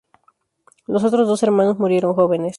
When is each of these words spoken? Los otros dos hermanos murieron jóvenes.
Los 0.87 1.03
otros 1.03 1.27
dos 1.27 1.43
hermanos 1.43 1.77
murieron 1.77 2.15
jóvenes. 2.15 2.49